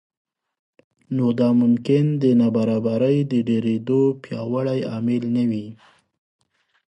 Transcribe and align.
نو 1.15 1.25
دا 1.39 1.49
ممکن 1.61 2.05
د 2.21 2.23
نابرابرۍ 2.39 3.17
د 3.31 3.33
ډېرېدو 3.47 4.01
پیاوړی 4.23 4.79
عامل 4.91 5.23
نه 5.35 5.43
وي 5.49 5.67